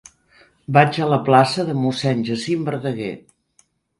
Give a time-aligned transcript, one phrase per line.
[0.77, 3.13] Vaig a la plaça de Mossèn Jacint Verdaguer.